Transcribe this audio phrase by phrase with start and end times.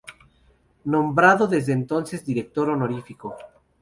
[0.85, 3.35] Nombrado desde entonces director honorífico.